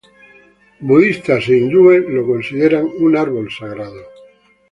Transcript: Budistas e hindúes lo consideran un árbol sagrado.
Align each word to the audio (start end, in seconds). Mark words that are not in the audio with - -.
Budistas 0.87 1.43
e 1.53 1.53
hindúes 1.59 2.01
lo 2.15 2.21
consideran 2.31 2.85
un 3.05 3.11
árbol 3.25 3.45
sagrado. 3.59 4.03